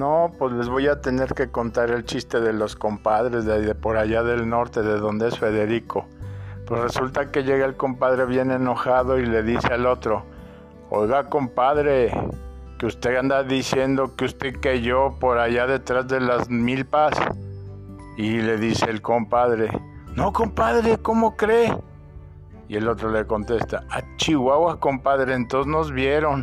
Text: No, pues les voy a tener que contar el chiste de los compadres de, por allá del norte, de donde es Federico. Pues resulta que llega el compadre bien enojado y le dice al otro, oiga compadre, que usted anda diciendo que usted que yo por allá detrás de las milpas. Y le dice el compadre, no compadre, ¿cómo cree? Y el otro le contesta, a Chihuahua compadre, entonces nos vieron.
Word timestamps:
No, 0.00 0.32
pues 0.38 0.54
les 0.54 0.70
voy 0.70 0.88
a 0.88 1.02
tener 1.02 1.34
que 1.34 1.50
contar 1.50 1.90
el 1.90 2.06
chiste 2.06 2.40
de 2.40 2.54
los 2.54 2.74
compadres 2.74 3.44
de, 3.44 3.74
por 3.74 3.98
allá 3.98 4.22
del 4.22 4.48
norte, 4.48 4.80
de 4.80 4.98
donde 4.98 5.28
es 5.28 5.38
Federico. 5.38 6.06
Pues 6.66 6.80
resulta 6.80 7.30
que 7.30 7.42
llega 7.42 7.66
el 7.66 7.76
compadre 7.76 8.24
bien 8.24 8.50
enojado 8.50 9.18
y 9.18 9.26
le 9.26 9.42
dice 9.42 9.74
al 9.74 9.84
otro, 9.84 10.24
oiga 10.88 11.28
compadre, 11.28 12.10
que 12.78 12.86
usted 12.86 13.14
anda 13.14 13.42
diciendo 13.42 14.16
que 14.16 14.24
usted 14.24 14.58
que 14.58 14.80
yo 14.80 15.16
por 15.20 15.36
allá 15.36 15.66
detrás 15.66 16.08
de 16.08 16.20
las 16.20 16.48
milpas. 16.48 17.12
Y 18.16 18.40
le 18.40 18.56
dice 18.56 18.86
el 18.88 19.02
compadre, 19.02 19.68
no 20.14 20.32
compadre, 20.32 20.96
¿cómo 20.96 21.36
cree? 21.36 21.76
Y 22.68 22.76
el 22.76 22.88
otro 22.88 23.10
le 23.10 23.26
contesta, 23.26 23.84
a 23.90 24.00
Chihuahua 24.16 24.80
compadre, 24.80 25.34
entonces 25.34 25.70
nos 25.70 25.92
vieron. 25.92 26.42